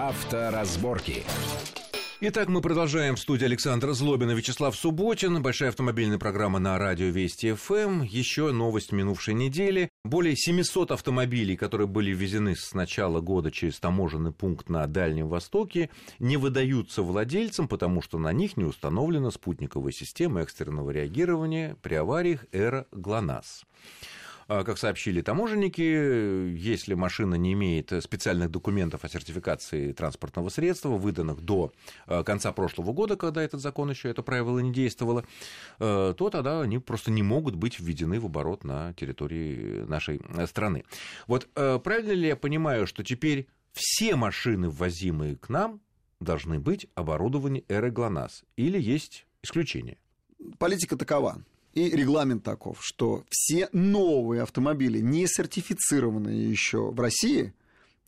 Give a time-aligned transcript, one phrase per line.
[0.00, 1.24] Авторазборки.
[2.22, 5.42] Итак, мы продолжаем в студии Александра Злобина, Вячеслав Субботин.
[5.42, 8.00] Большая автомобильная программа на радио Вести ФМ.
[8.04, 9.90] Еще новость минувшей недели.
[10.02, 15.90] Более 700 автомобилей, которые были ввезены с начала года через таможенный пункт на Дальнем Востоке,
[16.18, 22.46] не выдаются владельцам, потому что на них не установлена спутниковая система экстренного реагирования при авариях
[22.52, 23.66] «Эра ГЛОНАСС».
[24.52, 31.40] А, как сообщили таможенники, если машина не имеет специальных документов о сертификации транспортного средства, выданных
[31.40, 31.72] до
[32.08, 35.24] а, конца прошлого года, когда этот закон еще, это правило не действовало,
[35.78, 40.84] а, то тогда они просто не могут быть введены в оборот на территории нашей страны.
[41.28, 45.80] Вот правильно ли я понимаю, что теперь все машины, ввозимые к нам,
[46.18, 48.42] должны быть оборудованы ГЛОНАСС?
[48.56, 49.98] Или есть исключения?
[50.58, 51.40] Политика такова.
[51.74, 57.52] И регламент таков, что все новые автомобили, не сертифицированные еще в России,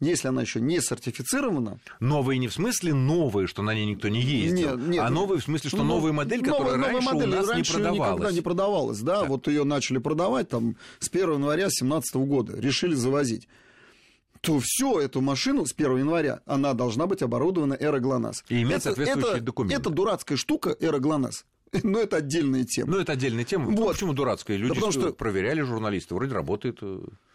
[0.00, 1.78] если она еще не сертифицирована.
[2.00, 5.40] Новые не в смысле новые, что на ней никто не ездил, нет, нет, а новые
[5.40, 8.10] в смысле, что ну, новая модель, которая новая, раньше модель, у нас раньше не продавалась.
[8.10, 9.28] никогда не продавалась, да, так.
[9.28, 13.46] вот ее начали продавать там с 1 января 2017 года, решили завозить
[14.42, 18.44] то все, эту машину с 1 января, она должна быть оборудована Эра ГЛОНАСС.
[18.48, 19.80] И иметь соответствующие это, документы.
[19.80, 21.44] Это дурацкая штука Эра ГЛОНАСС.
[21.82, 22.92] Но это отдельная тема.
[22.92, 23.70] Ну, это отдельная тема.
[23.70, 23.92] Вот.
[23.94, 24.56] Почему дурацкая?
[24.56, 25.12] Люди да потому что...
[25.12, 26.80] проверяли журналисты, вроде работает.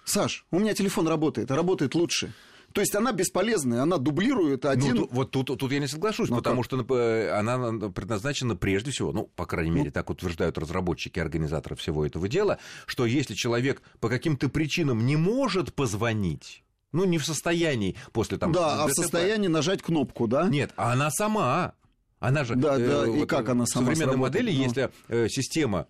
[0.05, 2.33] Саш, у меня телефон работает, а работает лучше.
[2.73, 4.95] То есть она бесполезная, она дублирует ну, один...
[4.95, 6.65] Ну, вот тут, тут я не соглашусь, ну, потому как?
[6.65, 9.91] что она предназначена прежде всего, ну, по крайней мере, ну...
[9.91, 15.73] так утверждают разработчики, организаторы всего этого дела, что если человек по каким-то причинам не может
[15.73, 18.51] позвонить, ну, не в состоянии после там...
[18.51, 20.47] Да, а в состоянии нажать кнопку, да?
[20.47, 21.73] Нет, а она сама
[22.19, 22.55] она же...
[22.55, 24.63] Да, да, э, и вот, как она сама В современной модели, но...
[24.63, 25.87] если э, система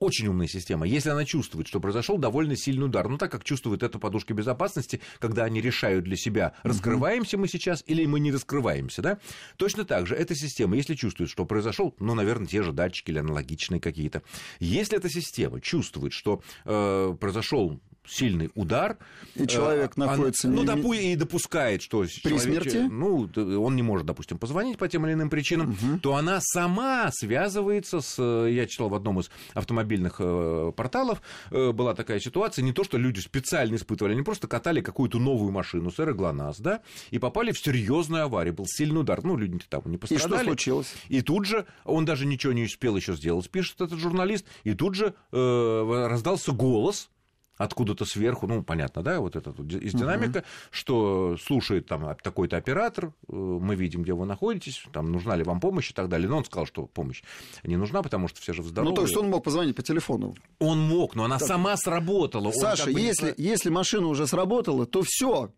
[0.00, 0.86] очень умная система.
[0.86, 5.00] Если она чувствует, что произошел довольно сильный удар, ну так как чувствует это подушки безопасности,
[5.18, 9.18] когда они решают для себя, раскрываемся мы сейчас или мы не раскрываемся, да?
[9.56, 13.18] Точно так же эта система, если чувствует, что произошел, ну, наверное, те же датчики или
[13.18, 14.22] аналогичные какие-то.
[14.60, 18.98] Если эта система чувствует, что э, произошел сильный удар.
[19.34, 20.48] И человек э, находится...
[20.48, 22.04] Ну, допу- и допускает, что...
[22.22, 22.88] При смерти?
[22.90, 23.28] Ну,
[23.62, 25.98] он не может, допустим, позвонить по тем или иным причинам, угу.
[26.00, 28.16] то она сама связывается с...
[28.18, 31.20] Э, я читал в одном из автомобильных э, порталов,
[31.50, 35.90] была такая ситуация, не то, что люди специально испытывали, они просто катали какую-то новую машину,
[35.90, 36.80] сэра ГЛОНАСС, да,
[37.10, 39.22] и попали в серьезную аварию, был сильный удар.
[39.24, 40.32] Ну, люди там не пострадали.
[40.32, 40.94] И что случилось?
[41.08, 44.94] И тут же, он даже ничего не успел еще сделать, пишет этот журналист, и тут
[44.94, 47.10] же э, раздался голос,
[47.58, 50.46] откуда-то сверху, ну, понятно, да, вот это из динамика, угу.
[50.70, 55.60] что слушает там такой-то оператор, э, мы видим, где вы находитесь, там, нужна ли вам
[55.60, 56.28] помощь и так далее.
[56.28, 57.22] Но он сказал, что помощь
[57.64, 58.90] не нужна, потому что все же здоровы.
[58.90, 60.34] Ну, то есть он мог позвонить по телефону?
[60.60, 61.48] Он мог, но она так.
[61.48, 62.52] сама сработала.
[62.52, 63.44] Саша, как бы если, не...
[63.44, 65.52] если машина уже сработала, то все.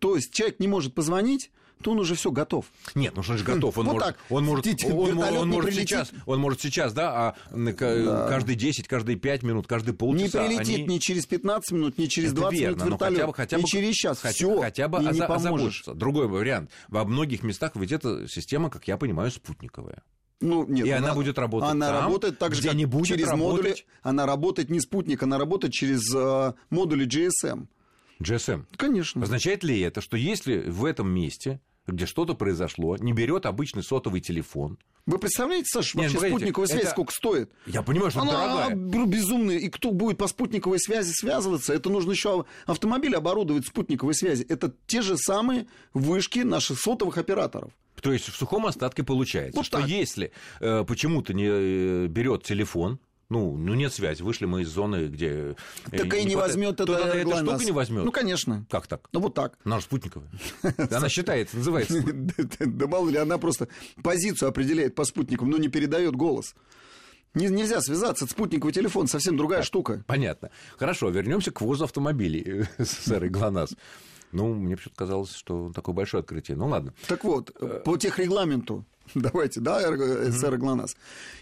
[0.00, 1.50] То есть человек не может позвонить,
[1.82, 2.66] то он уже все готов.
[2.94, 3.76] Нет, ну что же готов?
[3.78, 4.18] Он вот может, так.
[4.30, 8.26] Он может, он, он, он может сейчас, он может сейчас, да, а да.
[8.28, 10.42] каждые 10, каждые 5 минут, каждые полчаса.
[10.42, 10.94] Не прилетит они...
[10.94, 13.66] ни через 15 минут, ни через 20 верно, минут вертолет, хотя бы, хотя бы, ни
[13.66, 14.18] через час.
[14.20, 15.84] Хотя, все, хотя бы не поможешь.
[15.86, 16.70] Другой вариант.
[16.88, 20.02] Во многих местах ведь эта система, как я понимаю, спутниковая.
[20.40, 21.70] Ну, нет, и она, она будет работать.
[21.70, 23.64] Она там, работает так же, как не будет через работать.
[23.64, 23.76] модули.
[24.02, 27.66] Она работает не спутник, она работает через э, модули GSM.
[28.20, 28.64] GSM.
[28.76, 29.22] Конечно.
[29.22, 31.60] Означает ли это, что если в этом месте
[31.92, 34.78] где что-то произошло, не берет обычный сотовый телефон.
[35.06, 36.90] Вы представляете, Саша, вообще Нет, спутниковая связь это...
[36.90, 37.50] сколько стоит?
[37.66, 39.06] Я понимаю, что она дорогая.
[39.06, 39.56] безумная.
[39.56, 41.72] И кто будет по спутниковой связи связываться?
[41.72, 44.44] Это нужно еще автомобиль оборудовать спутниковой связи.
[44.44, 47.72] Это те же самые вышки наших сотовых операторов.
[48.02, 49.88] То есть в сухом остатке получается, вот что так.
[49.88, 50.30] если
[50.60, 53.00] э, почему-то не э, берет телефон,
[53.30, 54.22] ну, ну нет связи.
[54.22, 55.54] Вышли мы из зоны, где...
[55.90, 58.04] Э, так и не возьмет это эта штука не возьмет.
[58.04, 58.64] Ну, конечно.
[58.70, 59.08] Как так?
[59.12, 59.58] Ну, вот так.
[59.64, 60.30] Она же спутниковая.
[60.90, 62.02] Она считает, называется.
[62.60, 63.68] Да мало ли, она просто
[64.02, 66.54] позицию определяет по спутникам, но не передает голос.
[67.34, 70.02] Нельзя связаться, спутниковый телефон, совсем другая штука.
[70.06, 70.50] Понятно.
[70.76, 73.76] Хорошо, вернемся к ввозу автомобилей, сэр ГЛОНАСС.
[74.32, 76.56] Ну, мне почему-то казалось, что такое большое открытие.
[76.56, 76.94] Ну, ладно.
[77.06, 80.96] Так вот, э, по техрегламенту давайте, да, СССР ГЛОНАСС.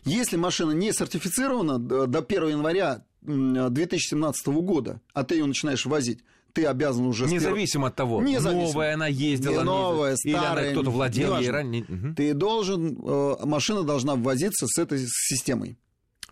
[0.05, 6.21] Если машина не сертифицирована до 1 января 2017 года, а ты ее начинаешь возить,
[6.53, 7.27] ты обязан уже...
[7.27, 8.63] Независимо от того, Независимо.
[8.63, 11.85] новая она ездила, не новая, или старая, она кто-то владел ей ранее.
[11.85, 12.15] Угу.
[12.17, 15.77] Ты должен, э, машина должна ввозиться с этой системой.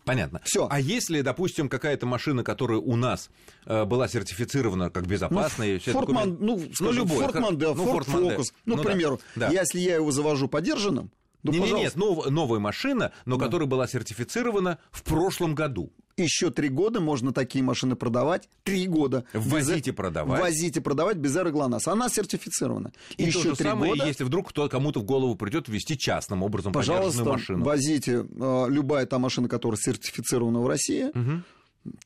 [0.05, 0.41] Понятно.
[0.45, 0.67] Все.
[0.71, 3.31] А если, допустим, какая-то машина, которая у нас
[3.67, 8.53] э, была сертифицирована как безопасная, ну, Форд ну, ну, любой, Форд Мондео, ну, Форд Фокус,
[8.65, 9.49] ну, ну, к примеру, да.
[9.51, 11.11] если я его завожу подержанным,
[11.45, 13.45] ну, нет, нет, нет, нов, новая машина, но да.
[13.45, 15.93] которая была сертифицирована в прошлом году.
[16.17, 18.49] Еще три года можно такие машины продавать.
[18.63, 19.25] Три года.
[19.33, 20.41] Ввозить и продавать.
[20.41, 21.89] Ввозить и продавать без эры ГЛОНАСС.
[21.89, 22.93] Она сертифицирована.
[23.17, 24.07] И Еще то же три самое, года.
[24.07, 27.65] если вдруг кто, кому-то в голову придет ввести частным образом Пожалуйста, машину.
[27.65, 31.11] возите э, любая та машина, которая сертифицирована в России.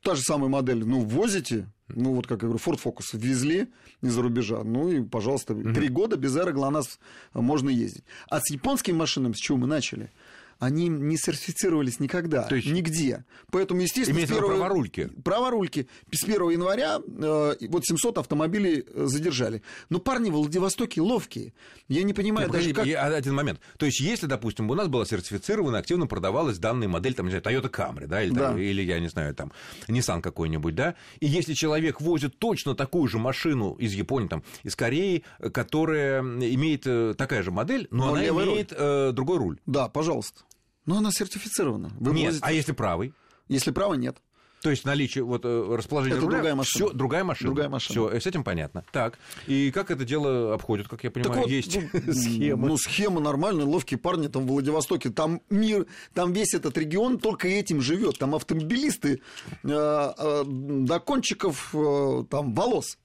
[0.02, 3.68] Та же самая модель, ну, ввозите, ну, вот как я говорю, Ford Focus ввезли
[4.02, 6.98] из-за рубежа, ну, и, пожалуйста, три года без эры ГЛОНАСС
[7.34, 8.04] можно ездить.
[8.28, 10.10] А с японскими машинами, с чего мы начали?
[10.58, 13.24] Они не сертифицировались никогда, То есть- нигде.
[13.52, 15.10] Поэтому, естественно, Имеется с виду первого- праворульки.
[15.22, 15.88] Праворульки.
[16.10, 19.62] С 1 января э, вот 700 автомобилей э, задержали.
[19.88, 21.52] Но парни в Владивостоке ловкие.
[21.86, 23.12] Я не понимаю Нет, даже, подожди, как...
[23.14, 23.60] один момент.
[23.78, 27.44] То есть, если, допустим, у нас была сертифицирована, активно продавалась данная модель, там, не знаю,
[27.44, 28.60] Toyota Camry, да, или, там, Да.
[28.62, 29.52] или, я не знаю, там,
[29.86, 34.74] Nissan какой-нибудь, да, и если человек возит точно такую же машину из Японии, там, из
[34.74, 35.22] Кореи,
[35.52, 38.54] которая имеет э, такая же модель, но, Но она левый руль.
[38.54, 39.58] имеет э, другой руль.
[39.66, 40.42] Да, пожалуйста.
[40.88, 41.90] Но она сертифицирована.
[42.00, 43.12] Вы Нет, возите- а если правый?
[43.46, 44.16] Если права нет.
[44.62, 46.86] То есть наличие вот э, расположения Это руля, другая машина.
[46.86, 47.46] всё, другая машина.
[47.48, 48.08] Другая машина.
[48.08, 48.84] Все, с этим понятно.
[48.90, 52.68] Так, и как это дело обходит, как я Так понимаю, вот, есть ну, схема.
[52.68, 55.10] Ну, схема нормальная, ловкие парни там в Владивостоке.
[55.10, 58.18] Там мир, там весь этот регион только этим живет.
[58.18, 59.20] Там автомобилисты
[59.62, 62.96] э, э, до кончиков э, там волос.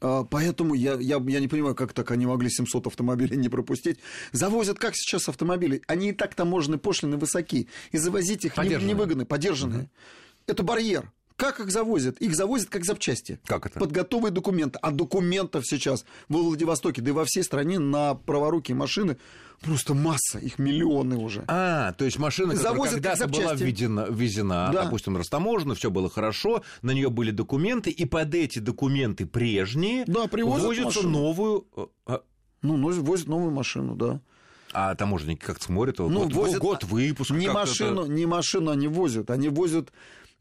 [0.00, 3.98] А, Поэтому я, я, я не понимаю, как так они могли 700 автомобилей не пропустить.
[4.32, 5.82] Завозят как сейчас автомобили?
[5.86, 7.68] Они и так таможенные пошлины высоки.
[7.92, 8.94] И завозить их Подержанные.
[8.94, 9.90] невыгодно, подержанные.
[10.46, 11.12] Это барьер.
[11.38, 12.18] Как их завозят?
[12.18, 13.38] Их завозят как запчасти.
[13.46, 13.78] Как это?
[13.78, 14.76] Под готовые документы.
[14.82, 19.18] А документов сейчас во Владивостоке, да и во всей стране на праворукие машины
[19.60, 21.44] просто масса, их миллионы уже.
[21.46, 24.84] А, то есть машина, которая когда-то была введена, ввезена, Да.
[24.84, 30.26] допустим, растаможена, все было хорошо, на нее были документы, и под эти документы прежние Да,
[30.96, 31.08] машину.
[31.10, 31.66] новую...
[31.76, 32.22] э, а-
[32.62, 34.20] Ну, возят новую машину, да.
[34.72, 37.34] А таможенники как-то смотрят, Ну, вот возят- год выпуска.
[37.34, 39.92] Не машину, не машину они возят, они возят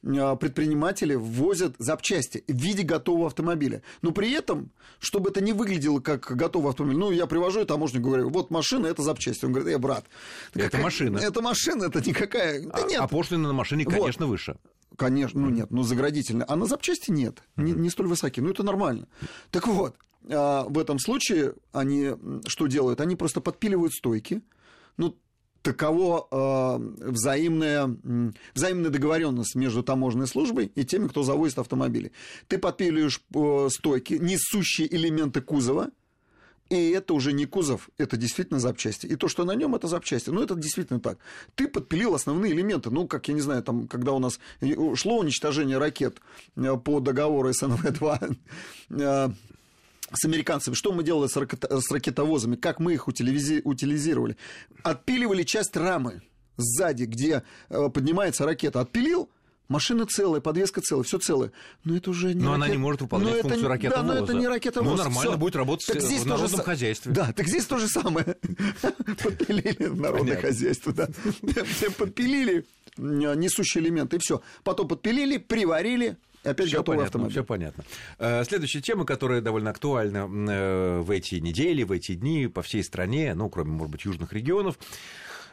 [0.02, 3.82] предприниматели возят запчасти в виде готового автомобиля.
[4.02, 8.02] Но при этом, чтобы это не выглядело как готовый автомобиль, ну, я привожу и таможню
[8.02, 9.46] говорю, вот машина, это запчасти.
[9.46, 10.06] Он говорит, э, брат,
[10.54, 11.18] Это какая- машина.
[11.18, 12.62] Это машина, это никакая.
[12.64, 13.94] Да А, нет, а пошлины на машине, Вот.
[13.96, 14.58] конечно, выше.
[14.96, 16.46] Конечно, ну нет, ну заградительно.
[16.48, 18.44] А на запчасти нет, не, не столь высокие.
[18.44, 19.08] Ну это нормально.
[19.52, 19.96] Так вот,
[20.30, 22.12] а, в этом случае они
[22.48, 23.00] что делают?
[23.02, 24.42] Они просто подпиливают стойки.
[24.98, 25.16] Ну,
[25.62, 27.95] таково а, взаимная,
[28.54, 32.12] взаимная договоренность между таможенной службой и теми, кто завозит автомобили.
[32.48, 35.89] Ты подпиливаешь э, стойки, несущие элементы кузова,
[36.69, 39.06] и это уже не кузов, это действительно запчасти.
[39.06, 40.30] И то, что на нем, это запчасти.
[40.30, 41.18] Ну, это действительно так.
[41.56, 42.89] Ты подпилил основные элементы.
[42.89, 44.39] Ну, как, я не знаю, там, когда у нас
[44.95, 46.19] шло уничтожение ракет
[46.56, 48.38] э, по договору СНВ-2
[48.89, 49.30] э,
[50.13, 54.38] с американцами, что мы делали с, ракета- с ракетовозами, как мы их утилизи- утилизировали.
[54.83, 56.21] Отпиливали часть рамы
[56.57, 58.80] сзади, где э, поднимается ракета.
[58.81, 59.30] Отпилил,
[59.69, 61.51] Машина целая, подвеска целая, все целое.
[61.83, 64.07] Но это уже не Но она ракет- не может выполнять Но это функцию не- ракетовоза.
[64.07, 64.92] Да, но это не ракетовоз.
[64.92, 65.38] Ну, нормально всё.
[65.38, 67.12] будет работать Так в здесь же народном са- хозяйстве.
[67.12, 68.38] Да, так здесь то же самое.
[69.21, 71.10] Подпилили народное хозяйство, да.
[71.75, 72.65] Все Подпилили
[72.98, 74.42] м, несущие элементы, и все.
[74.63, 76.15] Потом подпилили, приварили,
[76.48, 77.32] и опять Все готовый понятно, автомобиль.
[77.34, 77.84] все понятно.
[78.20, 82.84] Э, Следующая тема, которая довольно актуальна э, в эти недели, в эти дни по всей
[82.84, 84.80] стране, ну, кроме, может быть, южных регионов,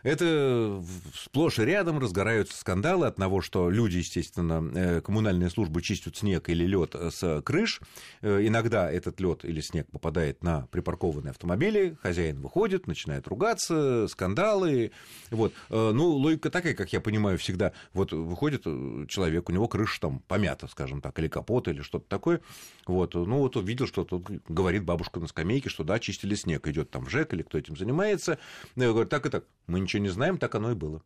[0.04, 0.84] это
[1.14, 6.48] сплошь и рядом разгораются скандалы от того, что люди, естественно, э, коммунальные службы чистят снег
[6.48, 7.80] или лед с крыш.
[8.22, 14.92] Э, Иногда этот лед или снег попадает на припаркованные автомобили, хозяин выходит, начинает ругаться, скандалы.
[15.30, 15.52] Вот.
[15.70, 17.72] Э, Ну, логика такая, как я понимаю, всегда.
[17.94, 22.06] Вот выходит э, человек, у него крыша там помята, скажем так, или капот, или что-то
[22.08, 22.40] такое.
[22.86, 23.14] Вот.
[23.14, 26.66] Ну, вот увидел, что тут говорит бабушка на скамейке, что да, чистили снег.
[26.68, 28.38] Идет там в ЖЭК или кто этим занимается.
[28.76, 29.44] Я говорю, так и так.
[29.66, 31.02] Мы ничего не знаем, так оно и было.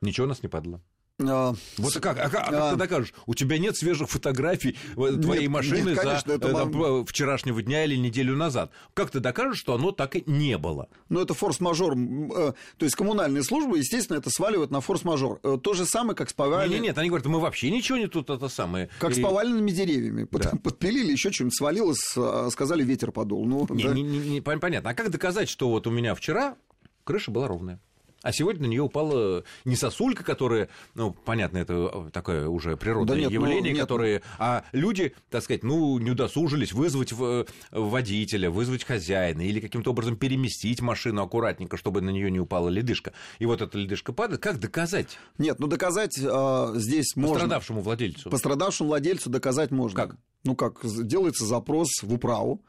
[0.00, 0.80] Ничего нас не падало.
[1.18, 2.70] А, Вот как, а как, а как А.
[2.72, 3.14] ты докажешь?
[3.24, 6.70] У тебя нет свежих фотографий э, твоей Нет, машины нет, конечно, за это э, там,
[6.72, 8.70] вам- э, вчерашнего дня или неделю назад.
[8.92, 10.90] Как ты докажешь, что оно так и не было?
[11.08, 11.94] Ну, это форс-мажор.
[11.94, 15.38] То есть коммунальные службы, естественно, это сваливают на форс-мажор.
[15.62, 18.28] То же самое, как с повальными, Нет, нет, они говорят, мы вообще ничего не тут
[18.28, 18.90] это самое.
[19.00, 20.28] как с И- поваленными деревьями.
[20.30, 20.52] Да.
[20.62, 23.46] Подпилили, еще что-нибудь свалилось, а, сказали, ветер подул.
[23.46, 23.94] Ну, Не, да.
[23.94, 24.90] не- не- не- пон- понятно.
[24.90, 26.56] А как доказать, что вот у меня вчера
[27.04, 27.80] крыша была ровная?
[28.26, 33.20] А сегодня на нее упала не сосулька, которая, ну, понятно, это такое уже природное Да
[33.20, 33.80] нет, ну, явление, нет.
[33.80, 39.90] которые, а люди, так сказать, ну, не удосужились вызвать в- водителя, вызвать хозяина или каким-то
[39.92, 43.12] образом переместить машину аккуратненько, чтобы на нее не упала ледышка.
[43.38, 44.42] И вот эта ледышка падает.
[44.42, 47.34] Как доказать Нет, ну доказать а, здесь можно.
[47.34, 48.28] пострадавшему владельцу?
[48.28, 49.96] Пострадавшему владельцу доказать можно.
[50.08, 50.16] Как?
[50.42, 52.60] Ну как, делается запрос в управу,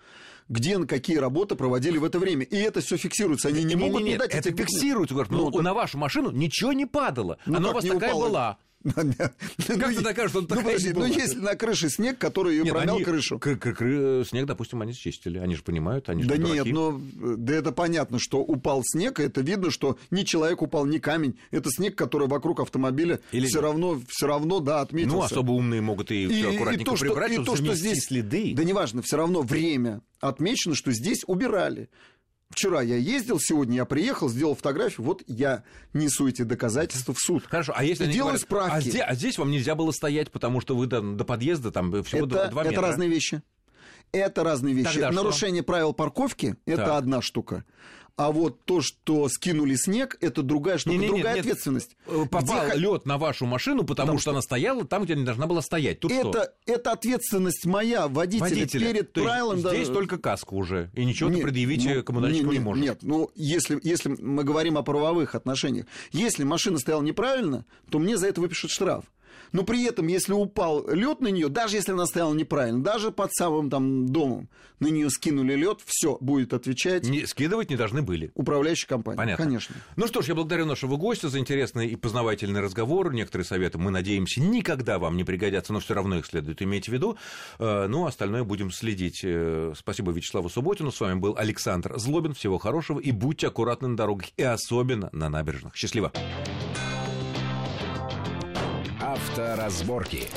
[0.50, 2.44] где какие работы проводили в это время.
[2.46, 3.50] И это все фиксируется.
[3.50, 5.12] Они не могут не Не-не-не, дать это фиксируют.
[5.12, 7.38] Говорят, ну, Ну, на вашу машину ничего не падало.
[7.46, 8.30] Ну, Она у вас не такая упало?
[8.30, 8.58] была.
[8.94, 12.74] Как ты докажешь, что он Ну, такая подожди, ну если на крыше снег, который Нет,
[12.74, 13.39] промял крышу.
[13.39, 15.38] Снег, допустим, они чистили.
[15.38, 18.82] Они же понимают, они же Да не нет, ну, э, да это понятно, что упал
[18.84, 21.38] снег, это видно, что ни человек упал, ни камень.
[21.51, 25.17] Это снег, который вокруг автомобиля все равно, все равно, да, отметился.
[25.17, 28.53] Ну, особо умные могут и, все аккуратненько прибрать, и чтобы то, что здесь, следы.
[28.56, 31.89] Да неважно, все равно время отмечено, что здесь убирали.
[32.50, 35.63] Вчера я ездил, сегодня я приехал, сделал фотографию, вот я
[35.94, 37.44] несу эти доказательства в суд.
[37.46, 38.74] Хорошо, а если И делаю говорят, справки.
[38.75, 41.92] А здесь, а здесь вам нельзя было стоять, потому что вы там до подъезда там
[42.04, 42.88] всего Это, два это метра.
[42.88, 43.42] разные вещи.
[44.12, 44.94] Это разные вещи.
[44.94, 45.22] Тогда что?
[45.24, 46.98] Нарушение правил парковки это Так.
[46.98, 47.63] одна штука.
[48.15, 51.41] А вот то, что скинули снег, это другая штука, Не-не-не, другая нет.
[51.46, 51.96] ответственность.
[52.08, 55.24] Э, Попал Где лед на вашу машину, потому, Потому что, она стояла там, где не
[55.24, 56.00] должна была стоять.
[56.00, 56.29] Тут что?
[56.32, 58.88] это, это ответственность моя, водителя, Водителя.
[58.88, 59.62] перед То есть правилом.
[59.62, 62.65] да, здесь только каска уже, и ничего ты Нет, предъявить ну, коммунальщику нет, не нет,
[62.65, 62.84] можешь.
[62.84, 68.17] Нет, ну если, если мы говорим о правовых отношениях, если машина стояла неправильно, то мне
[68.17, 69.06] за это выпишут штраф.
[69.51, 73.34] Но при этом, если упал лед на нее, даже если она стояла неправильно, даже под
[73.34, 74.50] самым там домом,
[74.80, 78.32] на нее скинули лед, все будет отвечать Не, скидывать не должны были.
[78.36, 79.18] управляющая компания.
[79.18, 79.46] Понятно.
[79.46, 79.75] Конечно.
[79.96, 83.13] Ну что ж, я благодарю нашего гостя за интересный и познавательный разговор.
[83.13, 86.92] Некоторые советы, мы надеемся, никогда вам не пригодятся, но все равно их следует иметь в
[86.92, 87.18] виду.
[87.60, 89.22] Э, Ну, остальное будем следить.
[89.24, 90.92] Э, Спасибо Вячеславу Субботину.
[90.92, 92.34] С вами был Александр Злобин.
[92.34, 95.75] Всего хорошего и будьте аккуратны на дорогах, и особенно на набережных.
[95.75, 96.12] Счастливо!
[99.38, 100.27] Авторазборки.